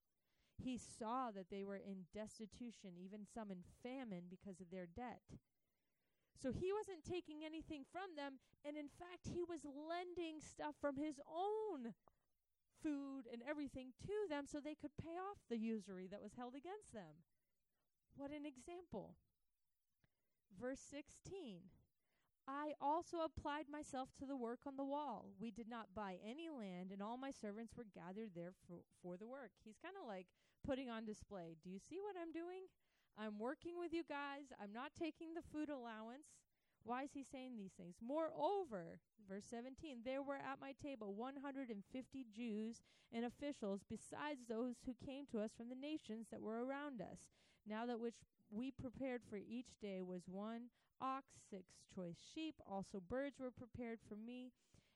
[0.57, 5.23] He saw that they were in destitution, even some in famine because of their debt.
[6.41, 10.95] So he wasn't taking anything from them, and in fact, he was lending stuff from
[10.95, 11.93] his own
[12.81, 16.55] food and everything to them so they could pay off the usury that was held
[16.55, 17.23] against them.
[18.19, 19.15] What an example.
[20.59, 21.71] Verse 16
[22.49, 25.31] I also applied myself to the work on the wall.
[25.39, 29.15] We did not buy any land, and all my servants were gathered there for, for
[29.15, 29.51] the work.
[29.63, 30.25] He's kind of like
[30.65, 31.55] putting on display.
[31.63, 32.67] Do you see what I'm doing?
[33.15, 34.51] I'm working with you guys.
[34.59, 36.27] I'm not taking the food allowance.
[36.83, 37.95] Why is he saying these things?
[38.01, 41.79] Moreover, verse 17, there were at my table 150
[42.35, 42.81] Jews
[43.13, 47.29] and officials, besides those who came to us from the nations that were around us.
[47.67, 48.15] Now that which
[48.51, 50.63] we prepared for each day was one
[51.01, 52.55] ox, six choice sheep.
[52.69, 54.51] Also, birds were prepared for me.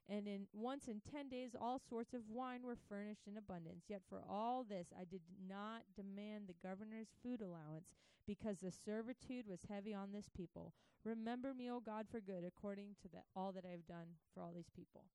[0.09, 3.85] And in once in ten days, all sorts of wine were furnished in abundance.
[3.87, 7.87] Yet for all this, I did not demand the governor's food allowance,
[8.27, 10.73] because the servitude was heavy on this people.
[11.05, 14.41] Remember me, O God, for good, according to the, all that I have done for
[14.41, 15.05] all these people.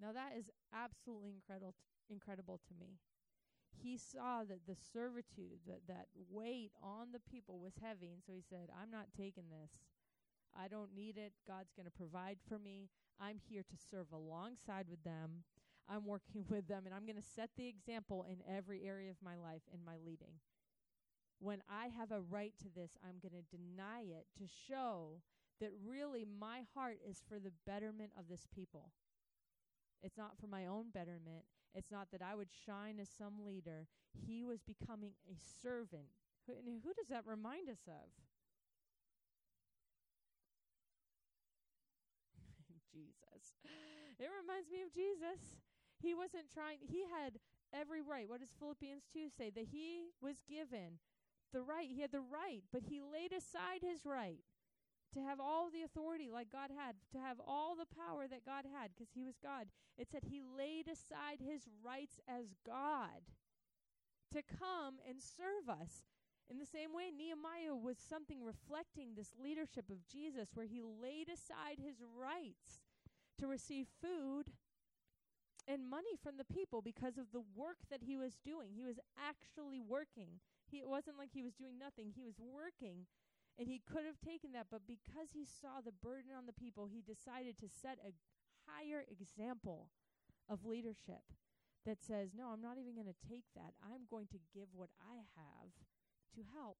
[0.00, 1.74] Now that is absolutely incredible,
[2.08, 2.98] incredible to me
[3.82, 8.10] he saw that the servitude, that, that weight on the people was heavy.
[8.12, 9.70] And so he said, I'm not taking this.
[10.58, 11.32] I don't need it.
[11.46, 12.88] God's going to provide for me.
[13.20, 15.44] I'm here to serve alongside with them.
[15.88, 19.16] I'm working with them, and I'm going to set the example in every area of
[19.22, 20.38] my life in my leading.
[21.38, 25.22] When I have a right to this, I'm going to deny it to show
[25.60, 28.92] that really my heart is for the betterment of this people.
[30.02, 31.44] It's not for my own betterment.
[31.74, 33.86] It's not that I would shine as some leader.
[34.26, 36.10] He was becoming a servant.
[36.46, 38.10] Who, and who does that remind us of?
[42.92, 43.54] Jesus.
[44.18, 45.62] It reminds me of Jesus.
[46.02, 47.38] He wasn't trying, he had
[47.72, 48.28] every right.
[48.28, 49.50] What does Philippians 2 say?
[49.50, 50.98] That he was given
[51.52, 51.88] the right.
[51.88, 54.42] He had the right, but he laid aside his right
[55.14, 58.64] to have all the authority like God had, to have all the power that God
[58.64, 59.66] had because he was God.
[59.98, 63.26] It said he laid aside his rights as God
[64.32, 66.06] to come and serve us.
[66.50, 71.28] In the same way, Nehemiah was something reflecting this leadership of Jesus where he laid
[71.28, 72.82] aside his rights
[73.38, 74.50] to receive food
[75.68, 78.70] and money from the people because of the work that he was doing.
[78.74, 80.40] He was actually working.
[80.66, 83.06] He, it wasn't like he was doing nothing, he was working
[83.60, 86.88] and he could have taken that, but because he saw the burden on the people,
[86.88, 88.16] he decided to set a
[88.64, 89.92] higher example
[90.48, 91.20] of leadership
[91.84, 93.76] that says, No, I'm not even going to take that.
[93.84, 95.76] I'm going to give what I have
[96.36, 96.78] to help.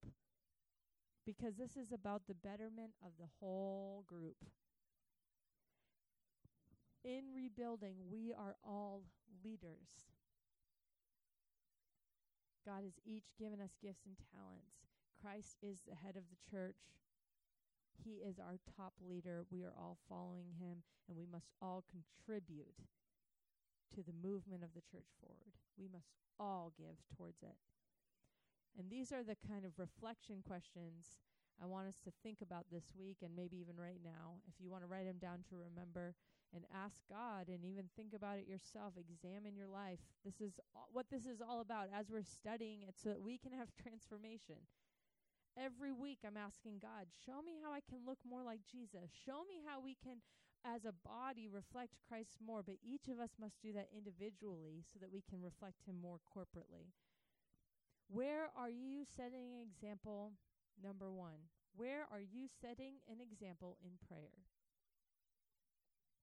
[1.23, 4.41] Because this is about the betterment of the whole group.
[7.05, 9.03] In rebuilding, we are all
[9.45, 10.09] leaders.
[12.65, 14.90] God has each given us gifts and talents
[15.21, 16.97] Christ is the head of the church.
[18.03, 19.45] He is our top leader.
[19.51, 22.81] We are all following him, and we must all contribute
[23.93, 25.53] to the movement of the church forward.
[25.77, 27.57] We must all give towards it.
[28.79, 31.19] And these are the kind of reflection questions
[31.61, 34.41] I want us to think about this week and maybe even right now.
[34.47, 36.15] If you want to write them down to remember
[36.55, 39.99] and ask God and even think about it yourself, examine your life.
[40.25, 40.59] This is
[40.91, 44.57] what this is all about as we're studying it so that we can have transformation.
[45.59, 49.11] Every week I'm asking God, show me how I can look more like Jesus.
[49.11, 50.23] Show me how we can
[50.63, 54.99] as a body reflect Christ more, but each of us must do that individually so
[55.01, 56.93] that we can reflect him more corporately.
[58.07, 60.33] Where are you setting an example?
[60.81, 64.39] Number one, where are you setting an example in prayer?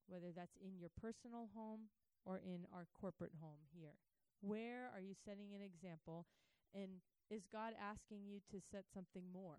[0.09, 1.93] Whether that's in your personal home
[2.25, 3.97] or in our corporate home here.
[4.41, 6.27] Where are you setting an example?
[6.75, 9.59] And is God asking you to set something more?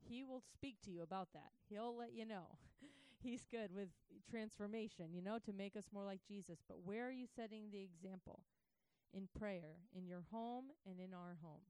[0.00, 1.52] He will speak to you about that.
[1.68, 2.58] He'll let you know.
[3.22, 3.88] He's good with
[4.28, 6.58] transformation, you know, to make us more like Jesus.
[6.66, 8.40] But where are you setting the example?
[9.14, 11.60] In prayer, in your home and in our home.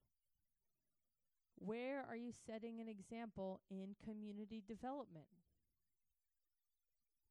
[1.57, 5.27] Where are you setting an example in community development?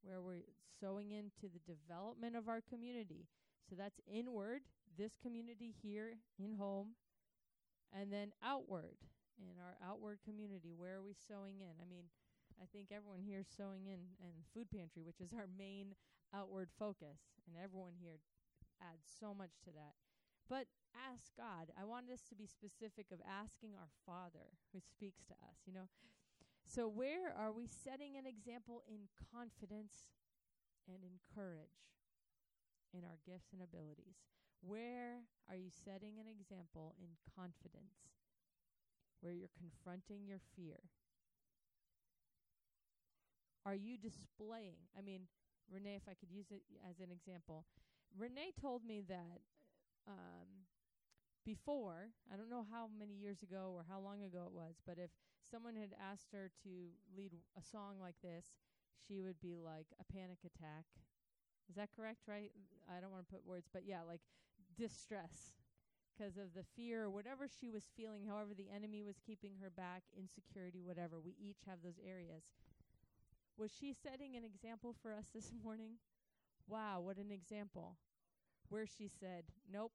[0.02, 0.44] Where we're
[0.80, 3.26] sowing into the development of our community.
[3.68, 4.62] So that's inward,
[4.98, 6.94] this community here in home,
[7.92, 8.96] and then outward
[9.40, 10.72] in our outward community.
[10.76, 11.74] Where are we sowing in?
[11.80, 12.08] I mean,
[12.60, 15.94] I think everyone here is sowing in and food pantry, which is our main
[16.34, 18.20] outward focus, and everyone here
[18.80, 19.94] adds so much to that.
[20.48, 21.72] But ask God.
[21.78, 25.72] I wanted us to be specific of asking our Father who speaks to us, you
[25.72, 25.88] know.
[26.66, 30.12] So where are we setting an example in confidence
[30.88, 31.92] and in courage
[32.92, 34.20] in our gifts and abilities?
[34.62, 38.08] Where are you setting an example in confidence
[39.20, 40.80] where you're confronting your fear?
[43.64, 44.90] Are you displaying?
[44.98, 45.22] I mean,
[45.70, 47.64] Renee, if I could use it as an example,
[48.18, 49.40] Renee told me that
[50.08, 50.66] um,
[51.44, 54.98] before, I don't know how many years ago or how long ago it was, but
[54.98, 55.10] if
[55.50, 56.70] someone had asked her to
[57.16, 58.46] lead a song like this,
[59.06, 60.86] she would be like a panic attack.
[61.68, 62.52] Is that correct, right?
[62.90, 64.20] I don't want to put words, but yeah, like
[64.76, 65.54] distress
[66.12, 69.70] because of the fear or whatever she was feeling, however the enemy was keeping her
[69.70, 71.20] back, insecurity, whatever.
[71.20, 72.44] We each have those areas.
[73.56, 75.92] Was she setting an example for us this morning?
[76.68, 77.96] Wow, what an example.
[78.68, 79.92] Where she said, "Nope,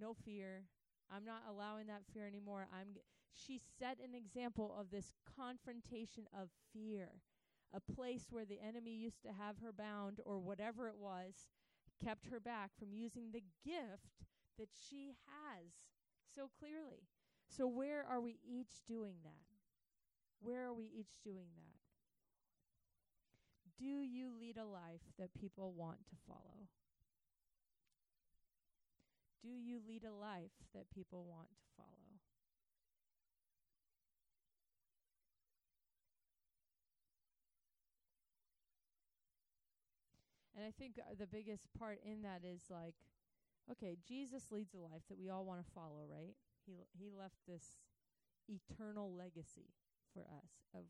[0.00, 0.64] no fear.
[1.10, 2.68] I'm not allowing that fear anymore.
[2.72, 3.00] I'm g-.
[3.34, 7.10] she set an example of this confrontation of fear.
[7.74, 11.34] A place where the enemy used to have her bound or whatever it was
[12.02, 14.24] kept her back from using the gift
[14.58, 15.72] that she has
[16.34, 17.08] so clearly.
[17.48, 19.50] So, where are we each doing that?
[20.40, 21.80] Where are we each doing that?
[23.78, 26.68] Do you lead a life that people want to follow?
[29.42, 32.09] Do you lead a life that people want to follow?
[40.60, 42.92] And I think uh, the biggest part in that is like
[43.72, 46.36] okay, Jesus leads a life that we all want to follow, right?
[46.66, 47.80] He he left this
[48.44, 49.72] eternal legacy
[50.12, 50.84] for us of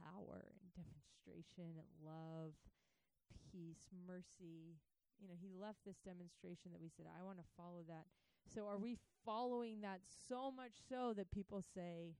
[0.00, 2.56] power and demonstration and love,
[3.52, 4.80] peace, mercy.
[5.20, 8.08] You know, he left this demonstration that we said, I want to follow that.
[8.48, 12.16] So are we following that so much so that people say,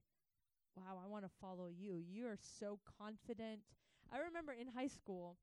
[0.77, 2.05] Wow, I want to follow you.
[2.07, 3.61] You are so confident.
[4.13, 5.37] I remember in high school,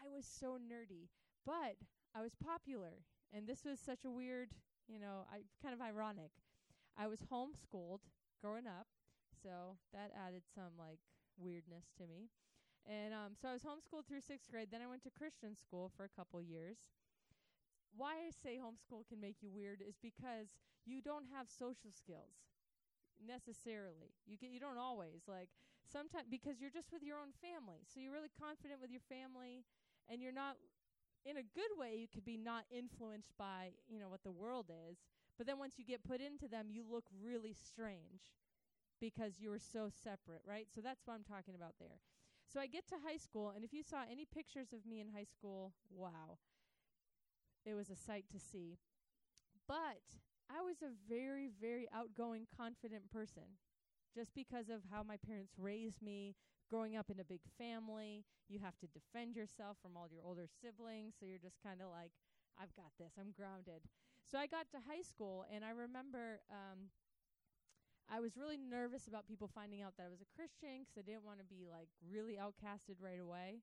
[0.00, 1.08] I was so nerdy,
[1.44, 1.76] but
[2.14, 4.50] I was popular and this was such a weird,
[4.88, 6.32] you know, I kind of ironic.
[6.98, 8.00] I was homeschooled
[8.42, 8.86] growing up,
[9.42, 10.98] so that added some like
[11.38, 12.30] weirdness to me.
[12.88, 14.68] And um, so I was homeschooled through sixth grade.
[14.72, 16.78] Then I went to Christian school for a couple years.
[17.94, 20.48] Why I say homeschool can make you weird is because
[20.86, 22.34] you don't have social skills
[23.20, 24.16] necessarily.
[24.26, 25.50] You get you don't always like
[25.84, 27.84] sometimes because you're just with your own family.
[27.86, 29.66] So you're really confident with your family
[30.10, 30.56] and you're not
[31.24, 34.66] in a good way you could be not influenced by you know what the world
[34.90, 34.98] is
[35.38, 38.34] but then once you get put into them you look really strange
[39.00, 40.66] because you were so separate right?
[40.74, 42.00] So that's what i'm talking about there.
[42.52, 45.08] So i get to high school and if you saw any pictures of me in
[45.14, 46.38] high school wow.
[47.64, 48.78] It was a sight to see.
[49.68, 50.02] But
[50.50, 53.56] i was a very very outgoing confident person
[54.12, 56.34] just because of how my parents raised me
[56.70, 60.46] growing up in a big family, you have to defend yourself from all your older
[60.46, 61.14] siblings.
[61.18, 62.12] So you're just kind of like,
[62.60, 63.82] I've got this, I'm grounded.
[64.24, 66.94] So I got to high school, and I remember um,
[68.10, 71.02] I was really nervous about people finding out that I was a Christian because I
[71.02, 73.62] didn't want to be like really outcasted right away.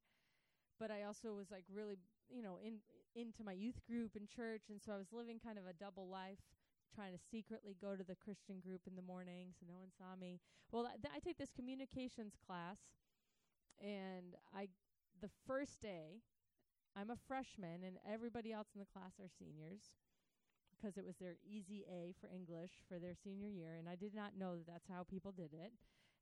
[0.79, 1.97] But I also was like really,
[2.29, 2.79] you know, in
[3.15, 6.07] into my youth group and church, and so I was living kind of a double
[6.07, 6.37] life,
[6.93, 10.15] trying to secretly go to the Christian group in the morning so no one saw
[10.19, 10.39] me.
[10.71, 12.77] Well, th- I take this communications class,
[13.79, 14.69] and I
[15.21, 16.21] the first day,
[16.95, 19.93] I'm a freshman, and everybody else in the class are seniors
[20.75, 24.13] because it was their easy A for English for their senior year, and I did
[24.13, 25.73] not know that that's how people did it.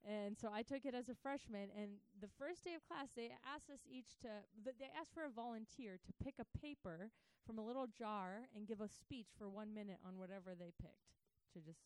[0.06, 1.74] And so I took it as a freshman.
[1.74, 4.30] And the first day of class, they asked us each to,
[4.64, 7.10] th- they asked for a volunteer to pick a paper
[7.46, 11.18] from a little jar and give a speech for one minute on whatever they picked
[11.54, 11.82] to just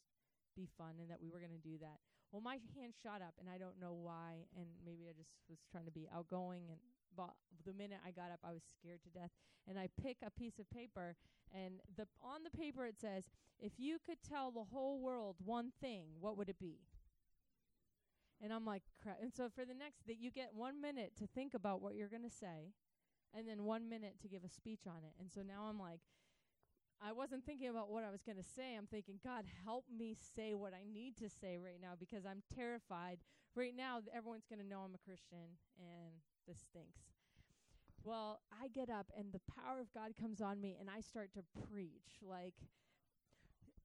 [0.55, 2.03] be fun and that we were going to do that.
[2.31, 4.45] Well, my hand shot up, and I don't know why.
[4.55, 6.69] And maybe I just was trying to be outgoing.
[6.69, 6.79] And
[7.15, 7.33] but
[7.65, 9.31] the minute I got up, I was scared to death.
[9.67, 11.15] And I pick a piece of paper,
[11.53, 15.71] and the on the paper it says, "If you could tell the whole world one
[15.81, 16.81] thing, what would it be?"
[18.41, 19.17] And I'm like, crap.
[19.21, 22.07] And so for the next, that you get one minute to think about what you're
[22.07, 22.73] going to say,
[23.35, 25.13] and then one minute to give a speech on it.
[25.19, 25.99] And so now I'm like,
[27.01, 28.75] I wasn't thinking about what I was going to say.
[28.75, 32.43] I'm thinking, God, help me say what I need to say right now because I'm
[32.55, 33.19] terrified.
[33.55, 36.15] Right now, everyone's going to know I'm a Christian, and
[36.47, 36.99] this stinks.
[38.03, 41.33] Well, I get up, and the power of God comes on me, and I start
[41.33, 42.19] to preach.
[42.21, 42.55] Like,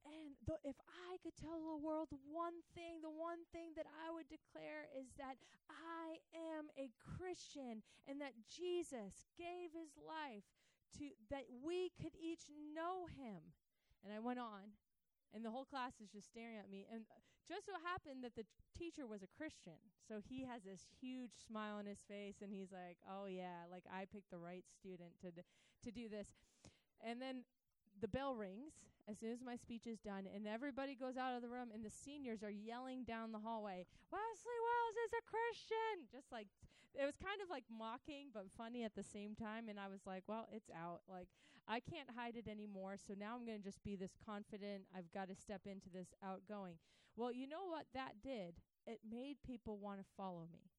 [0.05, 4.13] and th- if I could tell the world one thing, the one thing that I
[4.13, 5.37] would declare is that
[5.69, 10.45] I am a Christian and that Jesus gave his life
[11.01, 13.53] to that we could each know him.
[14.05, 14.77] And I went on,
[15.33, 16.87] and the whole class is just staring at me.
[16.93, 18.47] And uh, just so happened that the
[18.77, 19.81] teacher was a Christian.
[20.09, 23.85] So he has this huge smile on his face, and he's like, "Oh yeah, like
[23.91, 25.49] I picked the right student to d-
[25.85, 26.29] to do this."
[27.05, 27.45] And then
[28.01, 28.73] the bell rings
[29.09, 31.85] as soon as my speech is done, and everybody goes out of the room, and
[31.85, 36.09] the seniors are yelling down the hallway, Wesley Wells is a Christian!
[36.11, 36.49] Just like,
[36.95, 39.69] it was kind of like mocking, but funny at the same time.
[39.69, 41.03] And I was like, well, it's out.
[41.11, 41.29] Like,
[41.67, 42.97] I can't hide it anymore.
[42.97, 44.85] So now I'm going to just be this confident.
[44.97, 46.79] I've got to step into this outgoing.
[47.17, 48.63] Well, you know what that did?
[48.87, 50.71] It made people want to follow me.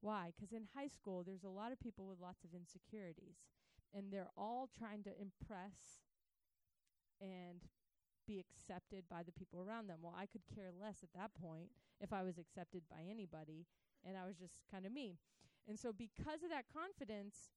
[0.00, 0.32] Why?
[0.34, 3.42] Because in high school, there's a lot of people with lots of insecurities,
[3.92, 6.06] and they're all trying to impress
[7.20, 7.62] and
[8.26, 9.98] be accepted by the people around them.
[10.02, 13.64] Well, I could care less at that point if I was accepted by anybody,
[14.04, 15.16] and I was just kind of me.
[15.66, 17.52] And so, because of that confidence,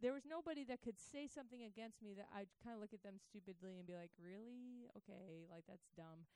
[0.00, 3.02] there was nobody that could say something against me that I'd kind of look at
[3.02, 4.86] them stupidly and be like, "Really?
[4.96, 6.28] Okay, like that's dumb."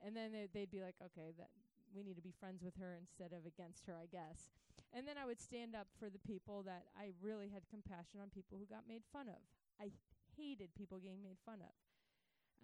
[0.00, 1.50] And then they, they'd be like, "Okay, that
[1.92, 4.48] we need to be friends with her instead of against her, I guess."
[4.94, 8.30] And then I would stand up for the people that I really had compassion on
[8.30, 9.42] people who got made fun of.
[9.76, 9.92] I
[10.36, 11.74] hated people getting made fun of.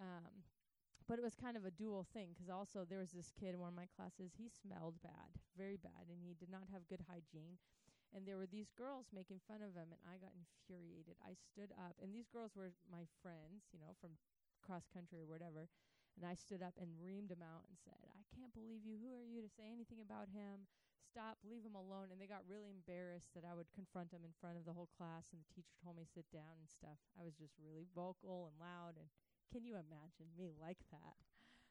[0.01, 0.45] Um,
[1.11, 3.61] but it was kind of a dual thing because also there was this kid in
[3.61, 4.33] one of my classes.
[4.39, 7.59] He smelled bad, very bad, and he did not have good hygiene.
[8.13, 11.17] And there were these girls making fun of him, and I got infuriated.
[11.25, 14.21] I stood up, and these girls were my friends, you know, from
[14.61, 15.73] cross country or whatever.
[16.17, 19.01] And I stood up and reamed him out and said, I can't believe you.
[19.01, 20.69] Who are you to say anything about him?
[21.09, 22.13] Stop, leave him alone.
[22.13, 24.93] And they got really embarrassed that I would confront him in front of the whole
[24.93, 27.01] class, and the teacher told me sit down and stuff.
[27.17, 29.09] I was just really vocal and loud and
[29.53, 31.17] can you imagine me like that?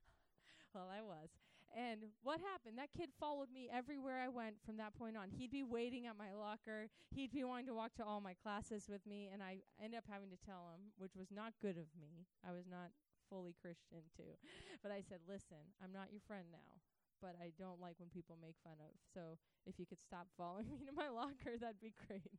[0.73, 1.33] well, I was.
[1.73, 2.77] And what happened?
[2.77, 5.31] That kid followed me everywhere I went from that point on.
[5.31, 6.91] He'd be waiting at my locker.
[7.15, 10.03] He'd be wanting to walk to all my classes with me, and I ended up
[10.05, 12.27] having to tell him, which was not good of me.
[12.45, 12.91] I was not
[13.31, 14.35] fully Christian too.
[14.83, 16.81] But I said, "Listen, I'm not your friend now,
[17.21, 18.97] but I don't like when people make fun of.
[19.13, 19.37] So
[19.69, 22.35] if you could stop following me to my locker, that'd be great."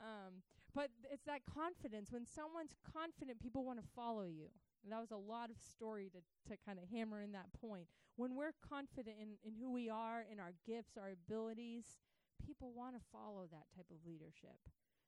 [0.00, 0.42] Um,
[0.74, 2.10] but it's that confidence.
[2.10, 4.48] When someone's confident, people want to follow you.
[4.82, 6.20] And that was a lot of story to,
[6.50, 7.86] to kind of hammer in that point.
[8.16, 12.00] When we're confident in, in who we are, in our gifts, our abilities,
[12.40, 14.56] people want to follow that type of leadership.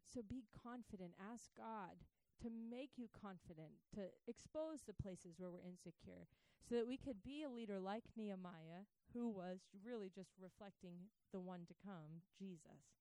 [0.04, 1.16] So be confident.
[1.16, 1.96] Ask God
[2.42, 6.26] to make you confident, to expose the places where we're insecure,
[6.68, 8.84] so that we could be a leader like Nehemiah,
[9.14, 12.98] who was really just reflecting the one to come, Jesus,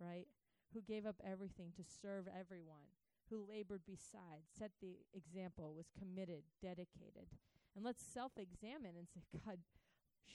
[0.00, 0.26] right?
[0.74, 2.90] Who gave up everything to serve everyone,
[3.30, 7.30] who labored beside, set the example, was committed, dedicated.
[7.76, 9.58] And let's self examine and say, God,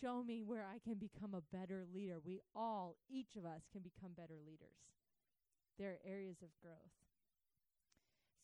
[0.02, 2.18] show me where I can become a better leader.
[2.24, 4.80] We all, each of us, can become better leaders.
[5.78, 6.96] There are areas of growth.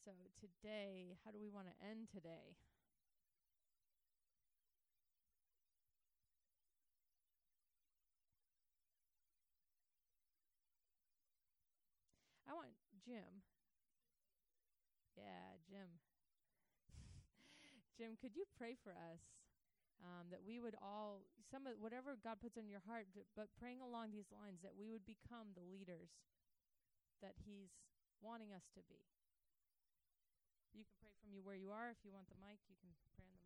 [0.03, 2.55] So, today, how do we want to end today?
[12.47, 12.69] I want
[13.05, 13.43] Jim.
[15.15, 15.89] Yeah, Jim.
[17.97, 19.21] Jim, could you pray for us
[20.03, 23.81] Um, that we would all, some of whatever God puts on your heart, but praying
[23.81, 26.11] along these lines, that we would become the leaders
[27.21, 27.71] that He's
[28.21, 29.01] wanting us to be.
[30.73, 31.89] You can pray from you where you are.
[31.89, 33.44] If you want the mic, you can pray on the.